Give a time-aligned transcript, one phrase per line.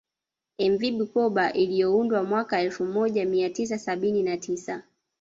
[0.59, 4.83] Mv Bukoba iliyoundwa mwaka elfu moja mia tisa sabini na tisa